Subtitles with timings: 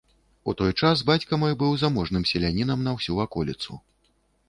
[0.51, 3.83] У той час бацька мой быў заможным селянінам на ўсю ваколіцу.